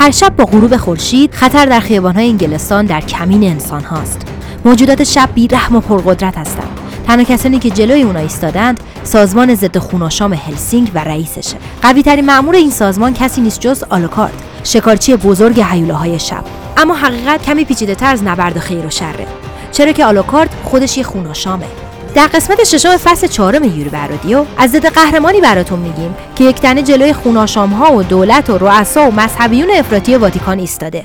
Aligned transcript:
هر 0.00 0.10
شب 0.10 0.36
با 0.36 0.44
غروب 0.44 0.76
خورشید 0.76 1.34
خطر 1.34 1.66
در 1.66 1.80
خیابانهای 1.80 2.28
انگلستان 2.28 2.86
در 2.86 3.00
کمین 3.00 3.44
انسان 3.44 3.84
هاست 3.84 4.20
موجودات 4.64 5.04
شب 5.04 5.28
بیرحم 5.34 5.76
و 5.76 5.80
پرقدرت 5.80 6.38
هستند. 6.38 6.80
تنها 7.06 7.24
کسانی 7.24 7.58
که 7.58 7.70
جلوی 7.70 8.02
اونا 8.02 8.18
ایستادند 8.18 8.80
سازمان 9.02 9.54
ضد 9.54 9.78
خوناشام 9.78 10.32
هلسینگ 10.32 10.90
و 10.94 10.98
رئیسشه. 10.98 11.56
قوی 11.82 12.02
ترین 12.02 12.26
مأمور 12.26 12.54
این 12.54 12.70
سازمان 12.70 13.14
کسی 13.14 13.40
نیست 13.40 13.60
جز 13.60 13.84
آلوکارد 13.90 14.42
شکارچی 14.64 15.16
بزرگ 15.16 15.60
حیوله 15.60 16.18
شب. 16.18 16.44
اما 16.76 16.94
حقیقت 16.94 17.42
کمی 17.42 17.64
پیچیده 17.64 17.94
تر 17.94 18.12
از 18.12 18.24
نبرد 18.24 18.58
خیر 18.58 18.86
و 18.86 18.90
شره. 18.90 19.26
چرا 19.72 19.92
که 19.92 20.04
آلوکارد 20.04 20.54
خودش 20.64 20.98
یه 20.98 21.04
خوناشامه. 21.04 21.66
در 22.14 22.26
قسمت 22.26 22.64
ششم 22.64 22.96
فصل 22.96 23.26
چهارم 23.26 23.64
یوری 23.64 23.90
برادیو 23.90 24.44
از 24.56 24.70
ضد 24.70 24.86
قهرمانی 24.86 25.40
براتون 25.40 25.78
میگیم 25.78 26.14
که 26.36 26.44
یک 26.44 26.60
تنه 26.60 26.82
جلوی 26.82 27.12
خوناشام 27.12 27.70
ها 27.70 27.92
و 27.92 28.02
دولت 28.02 28.50
و 28.50 28.58
رؤسا 28.58 29.08
و 29.08 29.14
مذهبیون 29.14 29.70
افراطی 29.70 30.16
واتیکان 30.16 30.58
ایستاده. 30.58 31.04